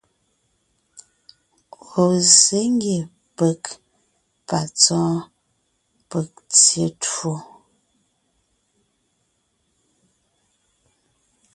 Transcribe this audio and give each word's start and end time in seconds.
Ɔ̀ 2.03 2.11
zsě 2.31 2.59
ngie 2.73 2.99
peg 3.37 3.61
,patsɔ́ɔn, 4.47 5.17
peg 6.09 6.27
tyé 6.57 6.85
twó. 7.03 7.33